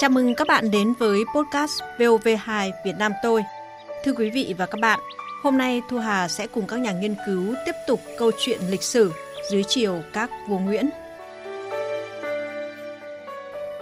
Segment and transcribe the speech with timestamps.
[0.00, 3.42] Chào mừng các bạn đến với podcast VOV2 Việt Nam tôi.
[4.04, 5.00] Thưa quý vị và các bạn,
[5.42, 8.82] hôm nay Thu Hà sẽ cùng các nhà nghiên cứu tiếp tục câu chuyện lịch
[8.82, 9.12] sử
[9.50, 10.90] dưới chiều các vua Nguyễn.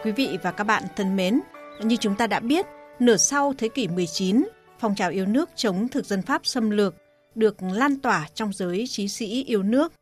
[0.05, 1.41] Quý vị và các bạn thân mến,
[1.83, 2.67] như chúng ta đã biết,
[2.98, 4.45] nửa sau thế kỷ 19,
[4.79, 6.95] phong trào yêu nước chống thực dân Pháp xâm lược
[7.35, 9.93] được lan tỏa trong giới trí sĩ yêu nước.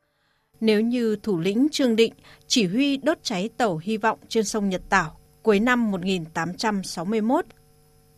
[0.61, 2.13] Nếu như thủ lĩnh Trương Định
[2.47, 7.45] chỉ huy đốt cháy tàu hy vọng trên sông Nhật Tảo cuối năm 1861,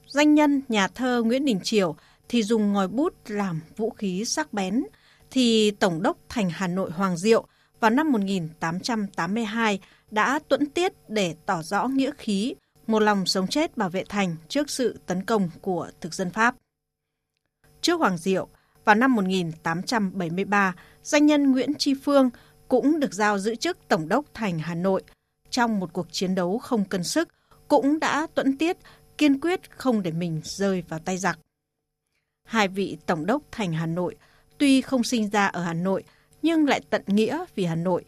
[0.06, 1.96] danh nhân nhà thơ Nguyễn Đình Triều
[2.28, 4.82] thì dùng ngòi bút làm vũ khí sắc bén,
[5.30, 7.46] thì Tổng đốc thành Hà Nội Hoàng Diệu
[7.80, 9.80] vào năm 1882
[10.10, 12.54] đã tuẫn tiết để tỏ rõ nghĩa khí,
[12.86, 16.56] một lòng sống chết bảo vệ thành trước sự tấn công của thực dân Pháp.
[17.80, 18.48] Trước Hoàng Diệu,
[18.84, 22.30] vào năm 1873, danh nhân Nguyễn Tri Phương
[22.68, 25.02] cũng được giao giữ chức Tổng đốc thành Hà Nội
[25.50, 27.28] trong một cuộc chiến đấu không cân sức,
[27.68, 28.76] cũng đã tuẫn tiết,
[29.18, 31.38] kiên quyết không để mình rơi vào tay giặc.
[32.44, 34.16] Hai vị Tổng đốc thành Hà Nội
[34.58, 36.04] tuy không sinh ra ở Hà Nội
[36.42, 38.04] nhưng lại tận nghĩa vì Hà Nội.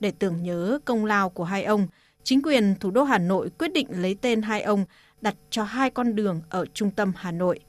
[0.00, 1.86] Để tưởng nhớ công lao của hai ông,
[2.22, 4.84] chính quyền thủ đô Hà Nội quyết định lấy tên hai ông
[5.20, 7.60] đặt cho hai con đường ở trung tâm Hà Nội.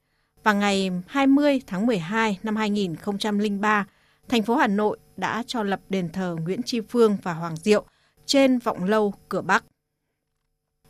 [0.44, 3.86] Và ngày 20 tháng 12 năm 2003,
[4.30, 7.86] thành phố Hà Nội đã cho lập đền thờ Nguyễn Tri Phương và Hoàng Diệu
[8.25, 9.63] trên vọng lâu cửa Bắc.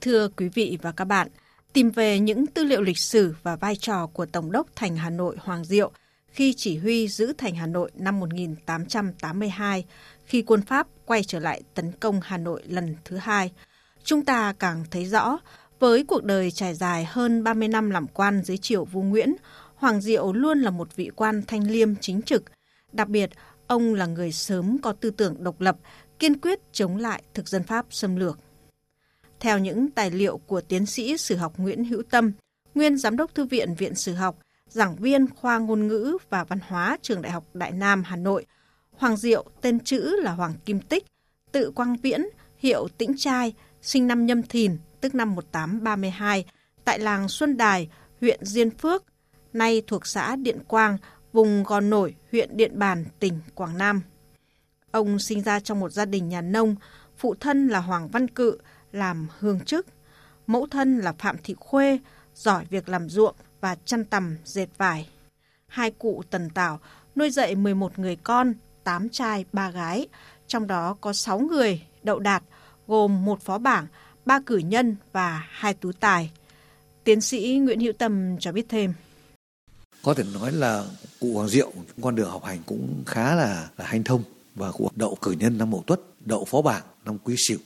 [0.02, 1.28] Thưa quý vị và các bạn,
[1.74, 5.10] tìm về những tư liệu lịch sử và vai trò của Tổng đốc thành Hà
[5.10, 5.92] Nội Hoàng Diệu
[6.34, 9.86] khi chỉ huy giữ thành Hà Nội năm 1882,
[10.26, 13.52] khi quân Pháp quay trở lại tấn công Hà Nội lần thứ hai,
[14.04, 15.38] chúng ta càng thấy rõ
[15.80, 19.36] với cuộc đời trải dài hơn 30 năm làm quan dưới triều vua Nguyễn,
[19.76, 22.44] Hoàng Diệu luôn là một vị quan thanh liêm chính trực.
[22.92, 23.30] Đặc biệt,
[23.68, 25.78] ông là người sớm có tư tưởng độc lập,
[26.24, 28.40] kiên quyết chống lại thực dân Pháp xâm lược.
[29.40, 32.32] Theo những tài liệu của tiến sĩ sử học Nguyễn Hữu Tâm,
[32.76, 36.60] nguyên giám đốc thư viện Viện Sử học, giảng viên khoa ngôn ngữ và văn
[36.68, 38.46] hóa trường Đại học Đại Nam Hà Nội,
[38.92, 41.06] Hoàng Diệu tên chữ là Hoàng Kim Tích,
[41.52, 42.26] tự Quang Viễn,
[42.58, 46.46] hiệu Tĩnh Trai, sinh năm Nhâm Thìn, tức năm 1832,
[46.86, 47.90] tại làng Xuân Đài,
[48.22, 49.04] huyện Diên Phước,
[49.54, 50.98] nay thuộc xã Điện Quang,
[51.34, 54.02] vùng Gò Nổi, huyện Điện Bàn, tỉnh Quảng Nam.
[54.94, 56.76] Ông sinh ra trong một gia đình nhà nông,
[57.18, 58.58] phụ thân là Hoàng Văn Cự,
[58.92, 59.86] làm hương chức.
[60.48, 62.00] Mẫu thân là Phạm Thị Khuê,
[62.36, 65.10] giỏi việc làm ruộng và chăn tằm dệt vải.
[65.68, 66.80] Hai cụ Tần Tảo
[67.16, 68.54] nuôi dạy 11 người con,
[68.84, 70.08] 8 trai, 3 gái,
[70.48, 72.44] trong đó có 6 người đậu đạt,
[72.88, 73.88] gồm một phó bảng,
[74.26, 76.32] ba cử nhân và hai tú tài.
[77.04, 78.94] Tiến sĩ Nguyễn Hữu Tâm cho biết thêm.
[80.04, 80.86] Có thể nói là
[81.20, 81.72] cụ Hoàng Diệu,
[82.02, 84.24] con đường học hành cũng khá là, là hanh thông
[84.56, 87.58] và cụ đậu cử nhân năm Mậu Tuất, đậu phó bảng năm Quý Sửu.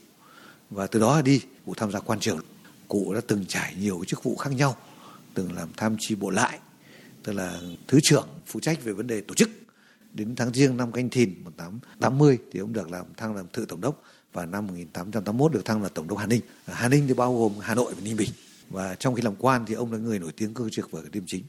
[0.70, 2.40] Và từ đó đi, cụ tham gia quan trường.
[2.88, 4.76] Cụ đã từng trải nhiều chức vụ khác nhau,
[5.34, 6.58] từng làm tham chi bộ lại,
[7.22, 9.50] tức là thứ trưởng phụ trách về vấn đề tổ chức.
[10.14, 13.80] Đến tháng riêng năm Canh Thìn 1880 thì ông được làm thăng làm thự tổng
[13.80, 16.40] đốc và năm 1881 được thăng là tổng đốc Hà Ninh.
[16.64, 18.30] Hà Ninh thì bao gồm Hà Nội và Ninh Bình.
[18.70, 21.24] Và trong khi làm quan thì ông là người nổi tiếng cơ trực và đêm
[21.26, 21.44] chính.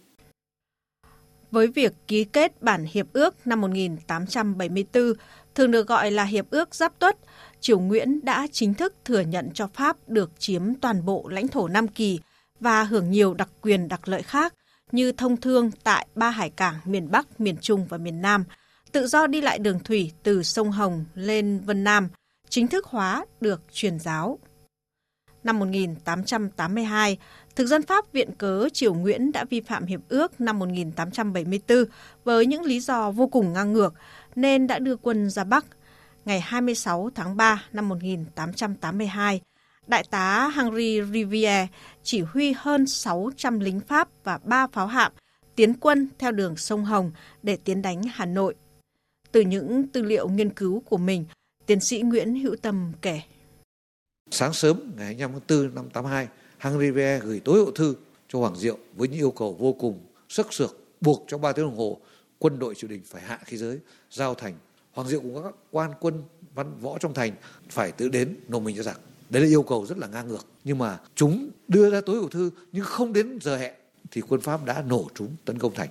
[1.51, 5.13] Với việc ký kết bản hiệp ước năm 1874,
[5.55, 7.17] thường được gọi là hiệp ước Giáp Tuất,
[7.59, 11.67] Triều Nguyễn đã chính thức thừa nhận cho Pháp được chiếm toàn bộ lãnh thổ
[11.67, 12.19] Nam Kỳ
[12.59, 14.53] và hưởng nhiều đặc quyền đặc lợi khác
[14.91, 18.43] như thông thương tại ba hải cảng miền Bắc, miền Trung và miền Nam,
[18.91, 22.09] tự do đi lại đường thủy từ sông Hồng lên Vân Nam,
[22.49, 24.39] chính thức hóa được truyền giáo.
[25.43, 27.17] Năm 1882,
[27.55, 31.85] thực dân Pháp viện cớ Triều Nguyễn đã vi phạm hiệp ước năm 1874
[32.23, 33.93] với những lý do vô cùng ngang ngược
[34.35, 35.65] nên đã đưa quân ra Bắc.
[36.25, 39.41] Ngày 26 tháng 3 năm 1882,
[39.87, 41.67] Đại tá Henri Rivière
[42.03, 45.11] chỉ huy hơn 600 lính Pháp và 3 pháo hạm
[45.55, 47.11] tiến quân theo đường sông Hồng
[47.43, 48.55] để tiến đánh Hà Nội.
[49.31, 51.25] Từ những tư liệu nghiên cứu của mình,
[51.65, 53.21] tiến sĩ Nguyễn Hữu Tâm kể.
[54.31, 56.27] Sáng sớm ngày 25 tháng 4 năm 82,
[56.57, 57.95] Henri Rivière gửi tối hậu thư
[58.29, 59.99] cho Hoàng Diệu với những yêu cầu vô cùng
[60.29, 61.99] sức sược buộc trong 3 tiếng đồng hồ
[62.39, 63.79] quân đội triều đình phải hạ khí giới
[64.11, 64.53] giao thành.
[64.91, 66.23] Hoàng diệu cùng các quan quân
[66.55, 67.31] văn võ trong thành
[67.69, 68.99] phải tự đến nộp mình cho giặc.
[69.29, 70.45] Đấy là yêu cầu rất là ngang ngược.
[70.63, 73.73] Nhưng mà chúng đưa ra tối hậu thư nhưng không đến giờ hẹn
[74.11, 75.89] thì quân pháp đã nổ chúng tấn công thành.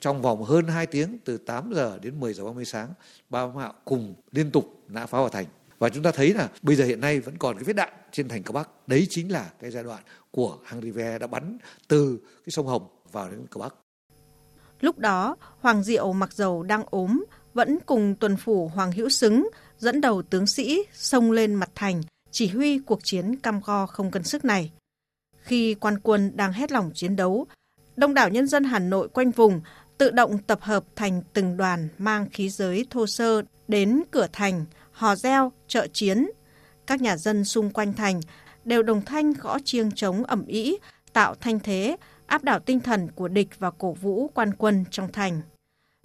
[0.00, 2.88] Trong vòng hơn 2 tiếng từ 8 giờ đến 10 giờ 30 sáng
[3.30, 5.46] ba Mạo cùng liên tục nã pháo vào thành
[5.78, 8.28] và chúng ta thấy là bây giờ hiện nay vẫn còn cái vết đạn trên
[8.28, 12.18] thành cờ Bắc đấy chính là cái giai đoạn của hàng Ve đã bắn từ
[12.26, 13.74] cái sông Hồng vào đến cờ Bắc
[14.80, 17.24] Lúc đó, Hoàng Diệu mặc dầu đang ốm,
[17.54, 19.48] vẫn cùng tuần phủ Hoàng Hữu Xứng
[19.78, 24.10] dẫn đầu tướng sĩ xông lên mặt thành, chỉ huy cuộc chiến cam go không
[24.10, 24.72] cân sức này.
[25.42, 27.46] Khi quan quân đang hết lòng chiến đấu,
[27.96, 29.60] đông đảo nhân dân Hà Nội quanh vùng
[29.98, 34.64] tự động tập hợp thành từng đoàn mang khí giới thô sơ đến cửa thành,
[34.92, 36.30] hò reo, chợ chiến.
[36.86, 38.20] Các nhà dân xung quanh thành
[38.64, 40.78] đều đồng thanh gõ chiêng trống ẩm ý,
[41.12, 41.96] tạo thanh thế,
[42.26, 45.40] áp đảo tinh thần của địch và cổ vũ quan quân trong thành.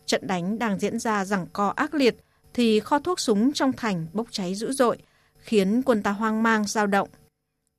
[0.06, 2.16] Trận đánh đang diễn ra rằng co ác liệt,
[2.54, 4.98] thì kho thuốc súng trong thành bốc cháy dữ dội,
[5.38, 7.10] khiến quân ta hoang mang dao động.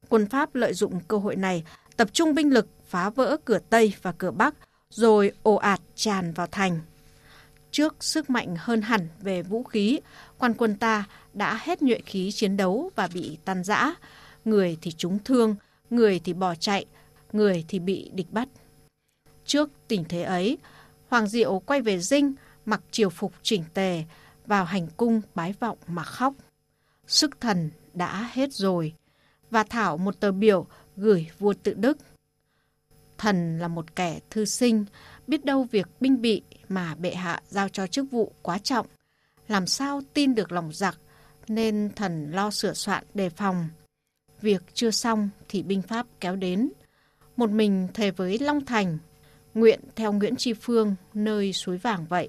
[0.09, 1.65] Quân Pháp lợi dụng cơ hội này
[1.97, 4.55] tập trung binh lực phá vỡ cửa Tây và cửa Bắc,
[4.91, 6.81] rồi ồ ạt tràn vào thành.
[7.71, 10.01] Trước sức mạnh hơn hẳn về vũ khí,
[10.39, 13.95] quan quân ta đã hết nhuệ khí chiến đấu và bị tan rã.
[14.45, 15.57] Người thì trúng thương,
[15.91, 16.87] người thì bỏ chạy,
[17.33, 18.49] người thì bị địch bắt.
[19.45, 20.59] Trước tình thế ấy,
[21.09, 22.33] Hoàng Diệu quay về dinh,
[22.65, 24.05] mặc triều phục chỉnh tề,
[24.47, 26.35] vào hành cung bái vọng mà khóc.
[27.07, 28.93] Sức thần đã hết rồi,
[29.51, 31.99] và thảo một tờ biểu gửi vua tự đức.
[33.19, 34.85] Thần là một kẻ thư sinh,
[35.31, 38.87] biết đâu việc binh bị mà bệ hạ giao cho chức vụ quá trọng.
[39.49, 40.99] Làm sao tin được lòng giặc,
[41.49, 43.69] nên thần lo sửa soạn đề phòng.
[44.41, 46.71] Việc chưa xong thì binh pháp kéo đến.
[47.37, 48.99] Một mình thề với Long Thành,
[49.55, 52.29] nguyện theo Nguyễn Tri Phương nơi suối vàng vậy.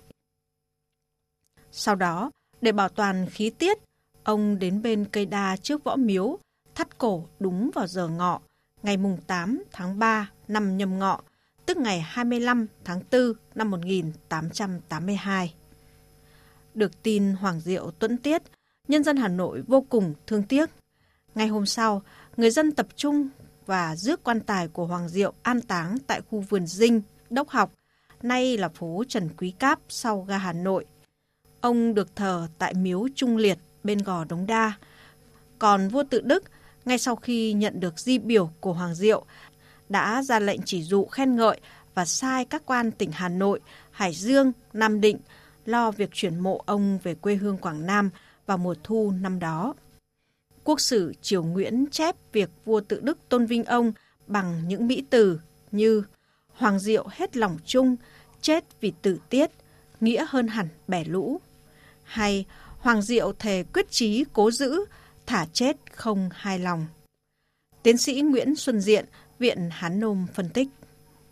[1.72, 2.32] Sau đó,
[2.62, 3.78] để bảo toàn khí tiết,
[4.24, 6.40] ông đến bên cây đa trước võ miếu,
[6.76, 8.42] thắt cổ đúng vào giờ ngọ,
[8.84, 11.22] ngày mùng 8 tháng 3 năm nhâm ngọ,
[11.72, 15.54] tức ngày 25 tháng 4 năm 1882.
[16.74, 18.42] Được tin Hoàng Diệu tuẫn tiết,
[18.88, 20.70] nhân dân Hà Nội vô cùng thương tiếc.
[21.36, 22.02] Ngày hôm sau,
[22.38, 23.30] người dân tập trung
[23.66, 27.72] và rước quan tài của Hoàng Diệu an táng tại khu vườn Dinh, Đốc học,
[28.22, 30.86] nay là phố Trần Quý Cáp sau ga Hà Nội.
[31.62, 34.74] Ông được thờ tại miếu Trung Liệt bên gò Đống Đa.
[35.60, 36.44] Còn vua tự Đức,
[36.86, 39.26] ngay sau khi nhận được di biểu của Hoàng Diệu,
[39.92, 41.60] đã ra lệnh chỉ dụ khen ngợi
[41.94, 43.60] và sai các quan tỉnh Hà Nội,
[43.92, 45.18] Hải Dương, Nam Định
[45.66, 48.10] lo việc chuyển mộ ông về quê hương Quảng Nam
[48.46, 49.74] vào mùa thu năm đó.
[50.64, 53.94] Quốc sử Triều Nguyễn chép việc vua tự Đức tôn vinh ông
[54.28, 55.40] bằng những mỹ từ
[55.72, 56.04] như
[56.54, 57.96] Hoàng Diệu hết lòng chung,
[58.42, 59.52] chết vì tử tiết,
[60.02, 61.42] nghĩa hơn hẳn bẻ lũ.
[62.04, 62.46] Hay
[62.80, 64.86] Hoàng Diệu thề quyết chí cố giữ,
[65.26, 66.86] thả chết không hài lòng.
[67.84, 69.06] Tiến sĩ Nguyễn Xuân Diện,
[69.42, 70.68] Viện Hán Nôm phân tích.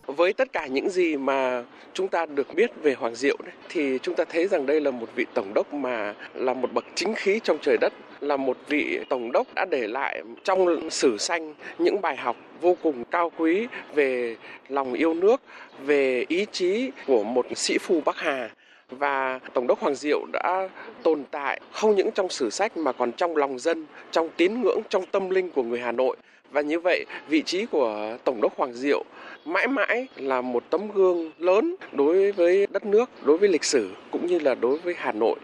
[0.06, 1.64] Với tất cả những gì mà
[1.94, 4.92] chúng ta được biết về Hoàng Diệu đấy, thì chúng ta thấy rằng đây là
[4.92, 8.58] một vị tổng đốc mà là một bậc chính khí trong trời đất, là một
[8.68, 13.32] vị tổng đốc đã để lại trong sử xanh những bài học vô cùng cao
[13.38, 14.36] quý về
[14.70, 15.42] lòng yêu nước,
[15.86, 18.50] về ý chí của một sĩ phu Bắc Hà
[18.90, 20.70] và Tổng đốc Hoàng Diệu đã
[21.04, 24.80] tồn tại không những trong sử sách mà còn trong lòng dân, trong tín ngưỡng,
[24.90, 26.18] trong tâm linh của người Hà Nội.
[26.51, 29.04] Và như vậy, vị trí của Tổng đốc Hoàng Diệu
[29.46, 33.92] mãi mãi là một tấm gương lớn đối với đất nước, đối với lịch sử
[34.12, 35.40] cũng như là đối với Hà Nội.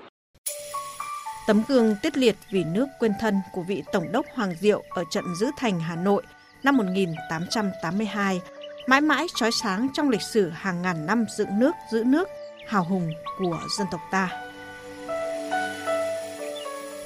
[1.47, 5.03] Tấm gương tiết liệt vì nước quên thân của vị Tổng đốc Hoàng Diệu ở
[5.11, 6.23] trận giữ thành Hà Nội
[6.63, 8.41] năm 1882
[8.87, 12.29] mãi mãi trói sáng trong lịch sử hàng ngàn năm dựng nước giữ nước
[12.67, 14.44] hào hùng của dân tộc ta.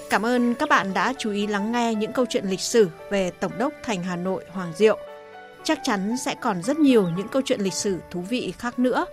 [0.09, 3.31] Cảm ơn các bạn đã chú ý lắng nghe những câu chuyện lịch sử về
[3.31, 4.97] Tổng đốc thành Hà Nội Hoàng Diệu.
[5.63, 9.05] Chắc chắn sẽ còn rất nhiều những câu chuyện lịch sử thú vị khác nữa.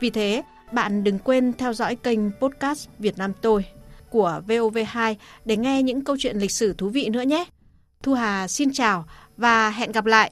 [0.00, 3.64] Vì thế, bạn đừng quên theo dõi kênh podcast Việt Nam tôi
[4.10, 5.14] của VOV2
[5.44, 7.44] để nghe những câu chuyện lịch sử thú vị nữa nhé.
[8.02, 9.04] Thu Hà xin chào
[9.36, 10.30] và hẹn gặp lại